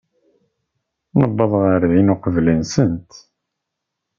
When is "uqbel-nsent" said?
2.13-3.11